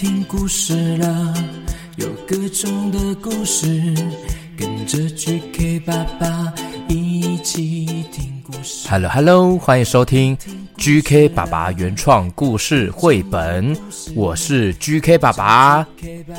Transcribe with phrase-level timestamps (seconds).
[0.00, 1.34] 听故事了，
[1.96, 3.66] 有各种的故事，
[4.56, 6.50] 跟着 GK 爸爸
[6.88, 8.88] 一起听故事。
[8.88, 10.34] Hello Hello，欢迎收听
[10.78, 13.76] GK 爸爸原创故事绘本，
[14.14, 15.86] 我是 GK 爸爸。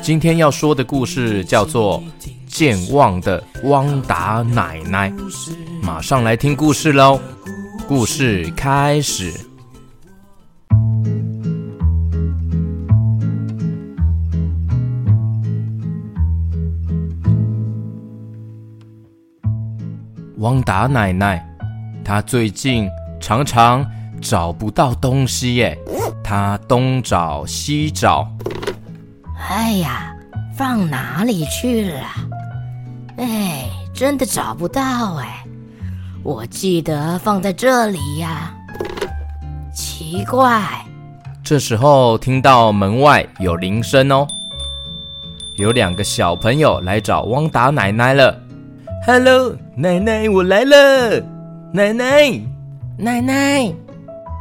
[0.02, 2.02] 今天要说的故事叫做
[2.48, 5.12] 《健忘的汪达奶奶》，
[5.84, 7.21] 马上来听故事喽！
[7.88, 9.32] 故事开始。
[20.41, 21.48] 汪达奶奶，
[22.04, 23.86] 她最近常常
[24.20, 25.77] 找不到东西耶，
[26.23, 28.27] 她东找西找。
[29.48, 30.12] 哎呀，
[30.58, 32.02] 放哪里去了？
[33.17, 35.45] 哎，真的找不到哎！
[36.23, 38.52] 我记得放在这里呀。
[39.72, 40.84] 奇怪，
[41.44, 44.28] 这时候听到门外有铃声哦，
[45.58, 48.36] 有两个小朋友来找汪达奶奶了。
[49.03, 51.23] Hello，奶奶，我来了。
[51.73, 52.30] 奶奶，
[52.97, 53.73] 奶奶，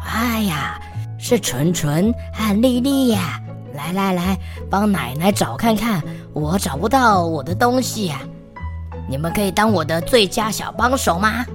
[0.05, 0.81] 哎呀，
[1.19, 3.41] 是纯纯和丽丽呀！
[3.73, 4.37] 来来来，
[4.69, 8.21] 帮奶奶找看看，我找不到我的东西呀。
[9.09, 11.47] 你们可以当我的最佳小帮手吗？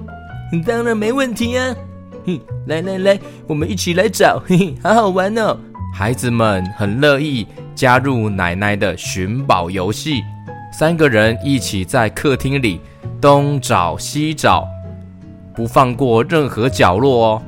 [0.66, 1.76] 当然没问题啊！
[2.24, 5.54] 哼，来来来，我们一起来找，嘿嘿，好好玩哦！
[5.92, 10.22] 孩子们很乐意加入奶奶的寻宝游戏，
[10.72, 12.80] 三个人一起在客厅里。
[13.26, 14.68] 东找西找，
[15.52, 17.42] 不放过任何角落哦。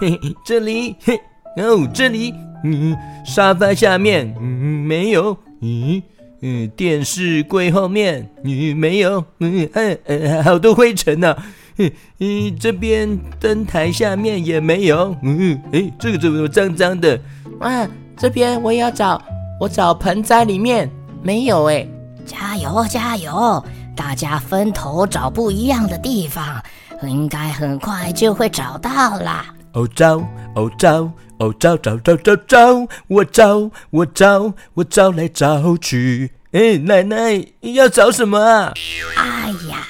[0.00, 1.14] 嘿嘿，这里，嘿，
[1.56, 2.34] 哦，这里，
[2.64, 4.44] 嗯，沙发下面，嗯，
[4.84, 6.02] 没有，嗯
[6.42, 11.46] 嗯，电视柜后面，嗯，没有，嗯嗯嗯，好多灰尘呢、啊。
[11.78, 17.16] 嗯嗯，这边灯台下面也没有，嗯，哎，这个怎么脏脏的？
[17.60, 19.22] 啊，这边我也要找，
[19.60, 20.90] 我找盆栽里面
[21.22, 21.86] 没有哎。
[22.26, 23.62] 加油，加油！
[23.94, 26.62] 大家分头找不一样的地方，
[27.02, 29.46] 应该很快就会找到啦。
[29.72, 30.18] 哦找
[30.54, 36.30] 哦找哦找找找找找，我找我找我找来找去。
[36.52, 38.72] 哎，奶奶要找什么啊？
[39.16, 39.88] 哎呀，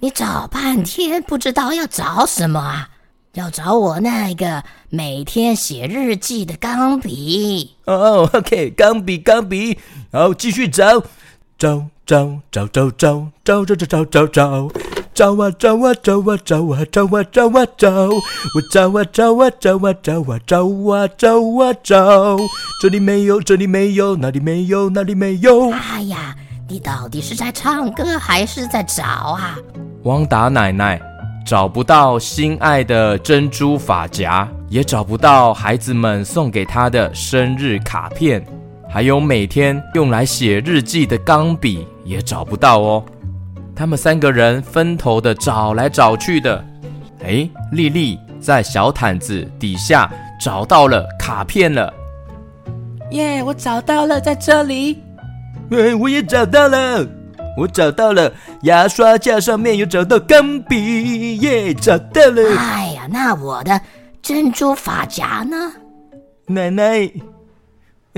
[0.00, 2.90] 你找半天不知道要找什么啊？
[3.32, 7.76] 要找我那个每天写日记的钢笔。
[7.84, 9.78] 哦，OK，钢笔钢笔，
[10.12, 11.02] 好，继续找。
[11.58, 14.68] 找找找找找找找找找找找
[15.14, 22.36] 找啊找啊找啊找啊找啊找啊找，我找啊找啊找啊找啊找啊找啊找，
[22.82, 25.70] 这里没有，这里没有，哪里没有，哪里没有。
[25.70, 26.36] 哎呀，
[26.68, 29.56] 你到底是在唱歌还是在找啊？
[30.02, 31.00] 汪达奶奶
[31.46, 38.46] 找不到心爱的珍珠发夹，也找不到孩子们送给她的生日卡片。
[38.88, 43.04] 还有每天用来写日记的钢笔也找不到哦，
[43.74, 46.64] 他们三个人分头的找来找去的。
[47.24, 50.10] 哎，丽丽在小毯子底下
[50.40, 51.92] 找到了卡片了。
[53.10, 55.02] 耶，我找到了，在这里。
[55.70, 57.06] 哎，我也找到了，
[57.58, 58.32] 我找到了
[58.62, 62.56] 牙刷架上面有找到钢笔，耶，找到了。
[62.56, 63.80] 哎呀，那我的
[64.22, 65.72] 珍珠发夹呢？
[66.46, 67.10] 奶奶。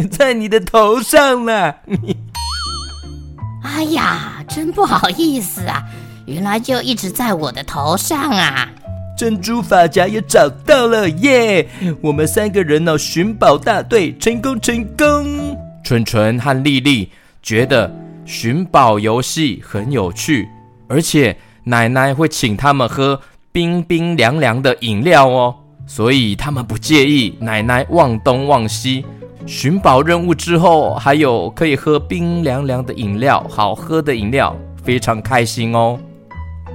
[0.10, 1.76] 在你的头上了。
[3.62, 5.82] 哎呀，真不好意思啊，
[6.26, 8.68] 原来就一直在我的头上啊。
[9.16, 11.96] 珍珠发夹也找到了耶！Yeah!
[12.00, 15.58] 我们三个人呢，寻宝大队成功成功。
[15.82, 17.10] 纯纯和丽丽
[17.42, 17.92] 觉得
[18.24, 20.48] 寻宝游戏很有趣，
[20.88, 23.20] 而且奶奶会请他们喝
[23.50, 25.56] 冰冰凉凉的饮料哦，
[25.86, 29.04] 所以他们不介意奶奶忘东忘西。
[29.48, 34.54] 寻宝任务之后，还有可以喝冰凉凉的饮料，好喝的饮料，
[34.84, 35.98] 非常开心哦。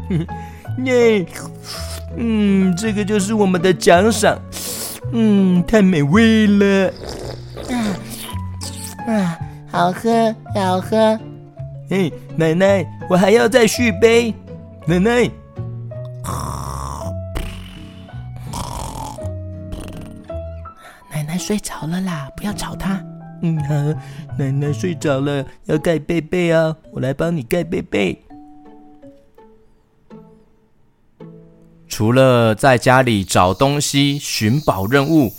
[0.83, 1.23] 耶，
[2.17, 4.35] 嗯，这个就是我们的奖赏，
[5.11, 6.91] 嗯，太美味了。
[7.69, 7.77] 啊
[9.07, 9.39] 啊，
[9.71, 10.97] 好喝，好喝。
[11.89, 14.33] 哎，奶奶，我还要再续杯，
[14.87, 15.29] 奶奶。
[21.45, 23.03] 睡着了啦，不要吵他。
[23.41, 23.73] 嗯，好，
[24.39, 28.17] 奶奶睡着了，要盖被被啊，我来帮你盖被被。
[31.89, 35.33] 除了在家里找东西寻宝任务，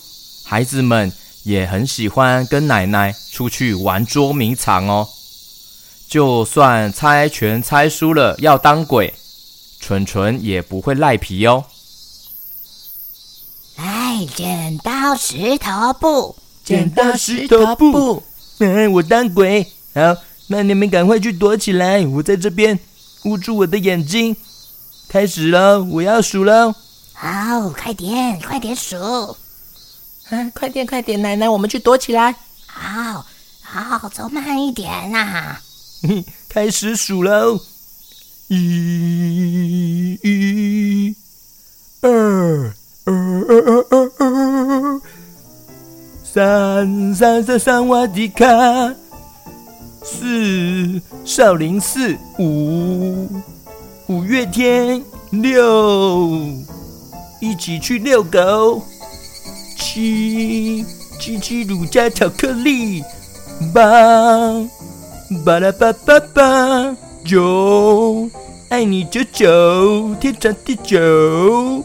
[0.45, 1.11] 孩子们
[1.45, 5.09] 也很喜欢跟奶奶出去玩捉迷藏哦。
[6.07, 9.15] 就算猜拳猜输了要当鬼，
[9.81, 11.65] 纯纯也不会赖皮哦。
[14.27, 18.23] 剪刀石头布，剪刀石头布，
[18.59, 19.67] 嗯，我当鬼。
[19.95, 20.17] 好，
[20.49, 22.79] 那你们赶快去躲起来，我在这边
[23.25, 24.37] 捂住我的眼睛。
[25.09, 26.75] 开始了，我要数喽。
[27.13, 28.97] 好，快点，快点数。
[30.31, 32.35] 啊，快点，快点，奶奶，我们去躲起来。
[32.67, 33.25] 好，
[33.63, 35.61] 好，走慢一点啦、啊。
[36.49, 37.61] 开始数喽。
[38.49, 41.17] 一，一，
[42.03, 42.75] 二，
[43.07, 45.01] 二，二，二，二，二，
[46.23, 48.47] 三，三，三，三，瓦迪卡。
[50.03, 52.17] 四，少林寺。
[52.39, 53.29] 五，
[54.07, 55.03] 五月天。
[55.31, 56.31] 六，
[57.41, 58.83] 一起去遛狗。
[59.77, 60.83] 七，
[61.21, 63.03] 七七乳加巧克力。
[63.75, 63.83] 八，
[65.45, 66.97] 巴拉巴巴巴。
[67.23, 68.31] 九，
[68.71, 71.85] 爱你九九，天长地久。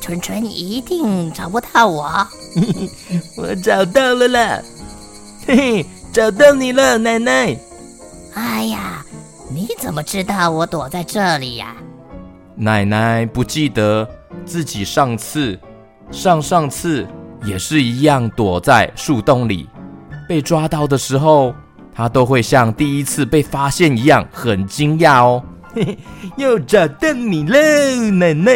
[0.00, 2.26] 春春一定找不到我，
[3.36, 4.60] 我找到了啦！
[5.46, 7.56] 嘿嘿，找到你了，奶奶。
[8.34, 9.04] 哎呀，
[9.52, 11.76] 你怎么知道我躲在这里呀？
[12.56, 14.08] 奶奶不记得
[14.44, 15.58] 自己上次、
[16.10, 17.06] 上上次
[17.44, 19.68] 也是一样躲在树洞里，
[20.28, 21.54] 被抓到的时候，
[21.94, 25.42] 她都会像第一次被发现一样很惊讶哦。
[25.72, 25.98] 嘿嘿，
[26.36, 27.58] 又找到你了，
[28.10, 28.52] 奶奶。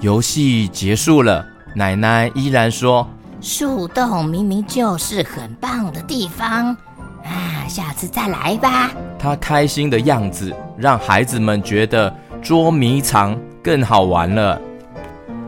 [0.00, 1.44] 游戏结束了，
[1.74, 3.06] 奶奶依然说
[3.42, 6.74] ：“树洞明明就是很棒的地方
[7.22, 12.10] 啊，下次再来吧。”她开心的样子让孩子们觉得
[12.40, 14.58] 捉迷藏更好玩了。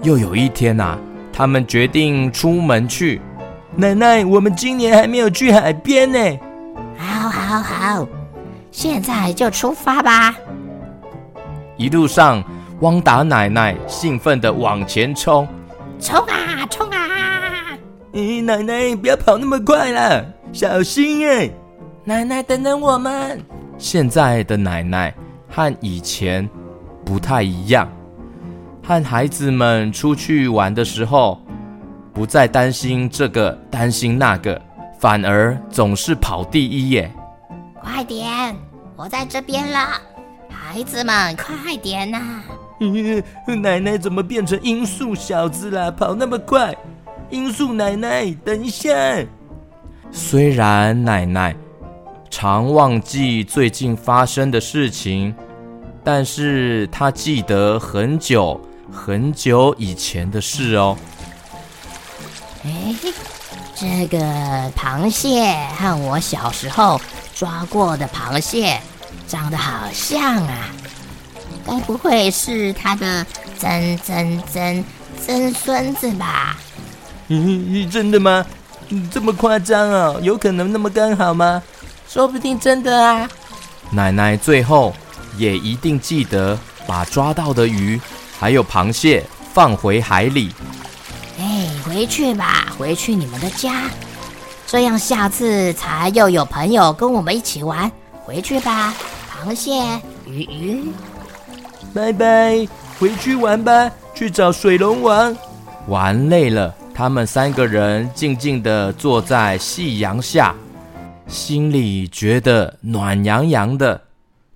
[0.02, 0.98] 又有一天呐、啊，
[1.32, 3.22] 他们决定出门去。
[3.74, 6.38] 奶奶，我们今年还没有去海边呢。
[6.98, 8.06] 好，好，好，
[8.70, 10.34] 现在就出发吧。
[11.78, 12.44] 一路上。
[12.82, 15.46] 汪达奶奶兴奋地往前冲，
[16.00, 17.78] 冲啊冲啊！
[18.12, 21.48] 咦，奶奶不要跑那么快了，小心哎！
[22.02, 23.40] 奶奶等等我们。
[23.78, 25.14] 现在的奶奶
[25.48, 26.48] 和以前
[27.04, 27.88] 不太一样，
[28.82, 31.40] 和孩子们出去玩的时候，
[32.12, 34.60] 不再担心这个担心那个，
[34.98, 37.08] 反而总是跑第一耶！
[37.80, 38.56] 快点，
[38.96, 39.78] 我在这边了，
[40.50, 42.18] 孩子们快点呐！
[43.60, 45.90] 奶奶怎么变成音速小子了？
[45.92, 46.74] 跑那么快！
[47.30, 48.90] 音速奶奶，等一下。
[50.10, 51.56] 虽然奶奶
[52.28, 55.34] 常忘记最近发生的事情，
[56.04, 60.96] 但是她记得很久很久以前的事哦。
[62.64, 62.94] 哎，
[63.74, 64.18] 这个
[64.72, 67.00] 螃蟹和我小时候
[67.34, 68.78] 抓过的螃蟹
[69.26, 70.68] 长得好像啊。
[71.66, 73.26] 该不会是他的
[73.58, 74.84] 曾曾曾
[75.24, 76.56] 曾孙子吧？
[77.28, 78.44] 嗯，真的吗？
[79.10, 80.14] 这么夸张啊？
[80.20, 81.62] 有可能那么刚好吗？
[82.08, 83.28] 说不定真的啊！
[83.90, 84.94] 奶奶最后
[85.38, 87.98] 也一定记得把抓到的鱼
[88.38, 90.50] 还有螃蟹放回海里。
[91.38, 93.84] 哎，回去吧，回去你们的家，
[94.66, 97.90] 这样下次才又有朋友跟我们一起玩。
[98.24, 98.92] 回去吧，
[99.30, 99.72] 螃蟹
[100.26, 100.92] 鱼鱼。
[101.94, 102.66] 拜拜，
[102.98, 105.36] 回去玩吧，去找水龙王。
[105.88, 110.54] 玩累了，他们三个人静静地坐在夕阳下，
[111.26, 114.00] 心里觉得暖洋洋的。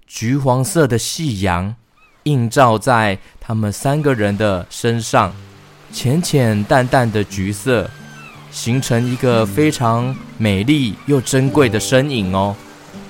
[0.07, 1.75] 橘黄色的夕阳
[2.23, 5.31] 映照在他们三个人的身上，
[5.93, 7.91] 浅浅淡淡的橘色，
[8.51, 12.57] 形成一个非常美丽又珍贵的身影哦，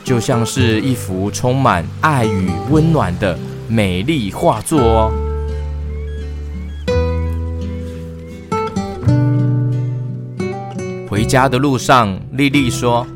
[0.03, 3.39] 就像是一幅充满爱与温暖的。
[3.69, 5.13] 美丽画作哦。
[11.09, 13.07] 回家的路上，丽丽说：“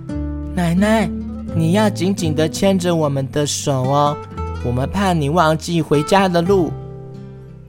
[0.55, 1.09] 奶奶，
[1.55, 4.17] 你要紧紧的牵着我们的手哦，
[4.65, 6.73] 我们怕你忘记回家的路。”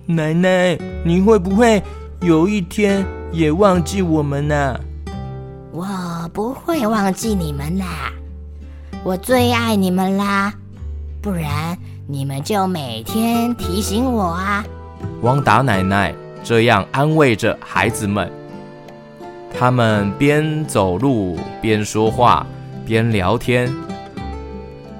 [0.07, 1.81] 奶奶，你会不会
[2.21, 4.79] 有一天也忘记我们呢？
[5.71, 5.85] 我
[6.33, 8.11] 不会忘记你们啦，
[9.03, 10.53] 我最爱你们啦，
[11.21, 11.77] 不然。
[12.07, 14.65] 你们就每天提醒我啊！
[15.21, 18.29] 汪达奶奶这样安慰着孩子们。
[19.57, 22.45] 他们边走路边说话
[22.85, 23.71] 边聊天。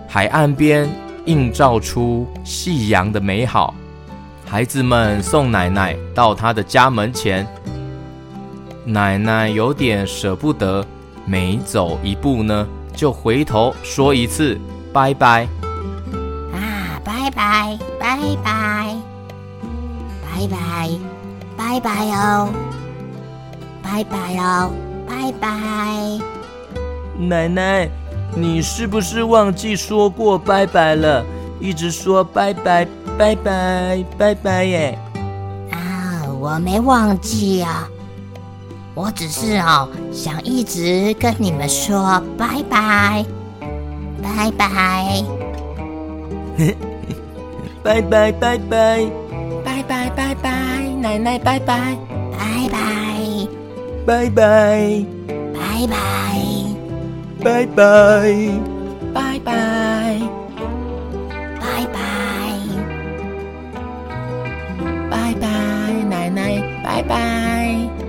[0.08, 0.90] 海岸边，
[1.26, 3.74] 映照出夕阳的美好。
[4.46, 7.48] 孩子们送奶奶到她的家门前，
[8.86, 10.86] 奶奶有点舍不得，
[11.26, 14.60] 每走一步呢，就回头说一次
[14.94, 15.48] 拜拜。
[17.62, 18.98] 啊，拜拜，
[20.24, 20.90] 拜拜，
[21.58, 22.50] 拜拜，拜拜哦，
[23.84, 24.72] 拜拜哦，
[25.08, 25.48] 拜拜。
[27.18, 27.88] 奶奶，
[28.36, 31.24] 你是不是忘记说过拜拜了？
[31.60, 32.88] 一直说拜拜，
[33.18, 34.98] 拜拜，拜拜耶。
[35.72, 37.88] 啊，我没忘记啊。
[38.96, 43.24] 我只是哦，想一直跟你们说拜拜，
[44.22, 45.24] 拜拜，
[47.84, 49.06] 拜拜拜拜，
[49.66, 50.50] 拜拜拜拜，
[51.02, 51.98] 奶奶拜拜，
[52.38, 52.78] 拜拜，
[54.06, 55.06] 拜拜，
[55.54, 55.96] 拜拜，
[57.44, 57.80] 拜拜，
[59.14, 59.50] 拜拜，
[61.60, 61.98] 拜拜，
[65.10, 65.48] 拜拜，
[66.10, 68.01] 奶奶拜拜。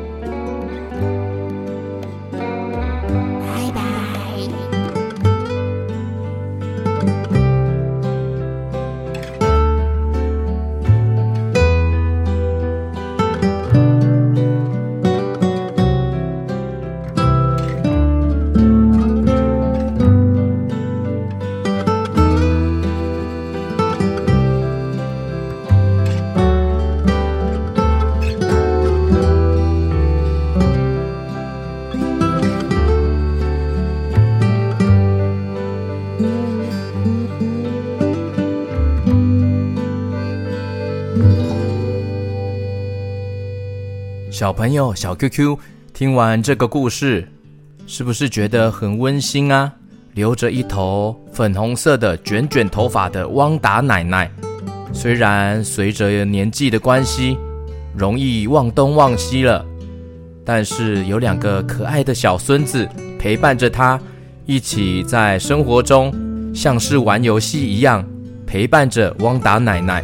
[44.33, 45.59] 小朋友，小 QQ，
[45.93, 47.29] 听完这个故事，
[47.87, 49.71] 是不是觉得很温馨啊？
[50.15, 54.33] 留着一头粉红色的卷卷头发的汪达奶奶，
[54.91, 57.37] 虽然随着年纪的关系，
[57.95, 59.63] 容易忘东忘西了，
[60.47, 64.01] 但是有两个可爱的小孙子陪伴着她，
[64.47, 66.11] 一起在生活中
[66.55, 68.03] 像是玩游戏一样
[68.47, 70.03] 陪伴着汪达奶奶。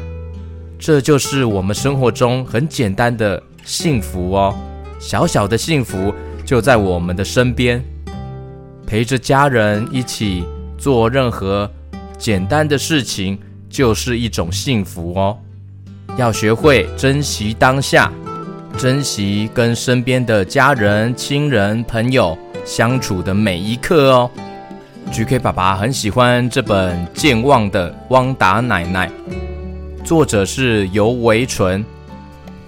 [0.79, 3.43] 这就是我们生活中很简单的。
[3.69, 4.57] 幸福哦，
[4.99, 7.85] 小小的幸福就在我们的身边，
[8.87, 10.43] 陪着家人一起
[10.79, 11.71] 做任何
[12.17, 15.37] 简单的事情，就是一种幸福哦。
[16.17, 18.11] 要学会珍惜当下，
[18.79, 24.31] 珍惜跟身边的家人、亲人、朋友相处的每一刻哦。
[25.13, 29.11] GK 爸爸很喜欢这本《健忘的汪达奶奶》，
[30.05, 31.85] 作者是尤维纯。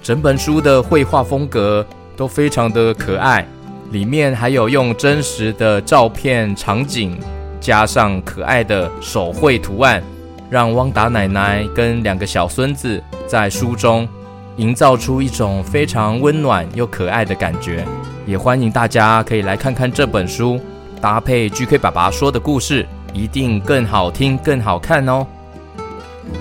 [0.02, 3.46] 整本书的绘画风格都非常的可爱，
[3.90, 7.18] 里面还有用真实的照片场景，
[7.60, 10.02] 加上可爱的手绘图案，
[10.48, 14.08] 让汪达奶奶跟两个小孙子在书中
[14.56, 17.84] 营造出一种非常温暖又可爱的感觉。
[18.26, 20.58] 也欢迎大家可以来看看这本书，
[21.00, 25.26] 搭配 GK 爸爸说的故事，一定更好听、更好看哦。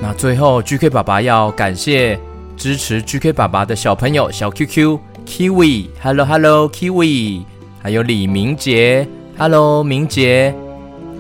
[0.02, 2.18] 那最后，GK 爸爸要感谢。
[2.60, 7.44] 支持 GK 爸爸的小朋友小 QQ Kiwi，Hello Hello Kiwi，
[7.82, 10.54] 还有李明杰，Hello 明杰，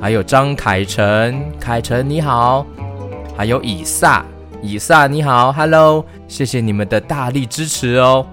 [0.01, 2.67] 还有张凯晨，凯晨你好，
[3.37, 4.25] 还有以撒，
[4.61, 8.27] 以撒你好，Hello，谢谢你们的大力支持哦。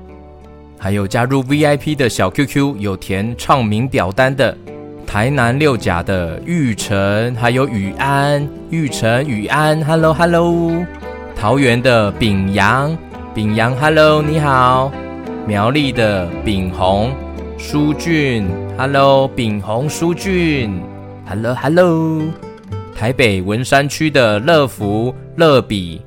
[0.76, 4.56] 还有加入 VIP 的小 QQ 有填唱名表单的
[5.06, 10.84] 台南六甲的玉成，还有雨安，玉成雨安，Hello Hello。
[11.36, 12.96] 桃园的炳阳，
[13.34, 14.90] 炳阳，Hello，你好。
[15.46, 17.12] 苗栗的炳宏，
[17.58, 20.80] 书俊，Hello，炳宏，书俊
[21.28, 22.22] ，Hello，Hello。
[22.96, 26.00] 台北文山区的乐福，乐比，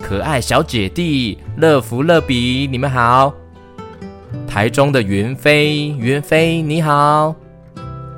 [0.00, 3.32] 可爱小姐弟，乐福，乐比，你们好。
[4.46, 7.34] 台中的云飞，云飞，你好。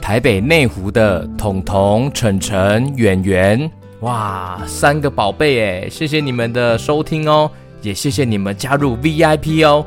[0.00, 3.70] 台北内湖的彤彤，晨晨，远远。
[4.00, 7.50] 哇，三个宝贝哎，谢谢你们的收听哦，
[7.82, 9.84] 也谢谢你们加入 VIP 哦。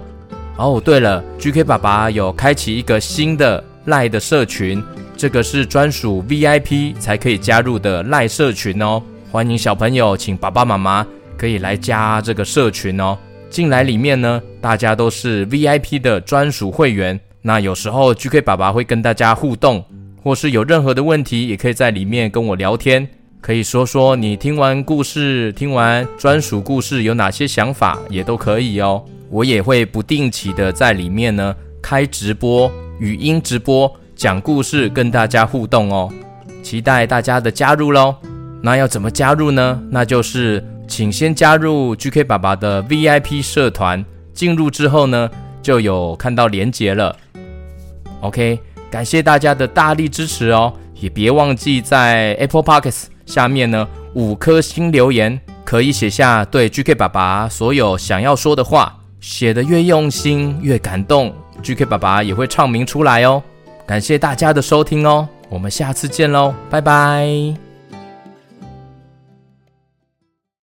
[0.56, 4.84] 哦，对了，GK 爸爸有开启一个新的赖的社群，
[5.18, 9.02] 这个是专属 VIP 才可以加入的赖社群哦。
[9.32, 11.04] 欢迎小朋友，请爸爸妈妈
[11.36, 13.18] 可以来加这个社群哦。
[13.50, 17.20] 进来里面呢，大家都是 VIP 的专属会员。
[17.42, 19.84] 那有时候 GK 爸爸会跟大家互动，
[20.22, 23.10] 或是有任何的问题，也可以在里面跟我聊天。
[23.44, 29.04] 可以说说你听完故事、听完专属故事有哪些想法，也都可以哦。
[29.30, 36.10] 我也会不定期的在里面呢开直播、语音直播讲故事，跟大家互动哦。
[36.64, 38.16] 期待大家的加入喽。
[38.62, 39.78] 那要怎么加入呢？
[39.90, 45.30] 那就是请先加入 GK 爸爸的 VIP 社团，进入之后呢，
[45.62, 47.14] 就有看到连结了。
[48.22, 48.58] OK，
[48.90, 50.72] 感谢大家的大力支持哦，
[51.02, 63.42] 也别忘记在 Apple Podcast 下面呢五颗星留言，可以写下对 GK 爸爸所有想要说的话，写的越用心越感动，GK 爸爸也会唱名出来哦。
[63.86, 67.63] 感谢大家的收听哦，我们下次见喽，拜拜。